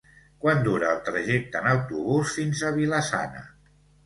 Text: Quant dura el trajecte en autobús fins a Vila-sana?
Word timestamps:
Quant 0.45 0.61
dura 0.67 0.87
el 0.93 1.03
trajecte 1.09 1.59
en 1.61 1.69
autobús 1.73 2.33
fins 2.39 2.63
a 2.63 2.73
Vila-sana? 2.79 3.45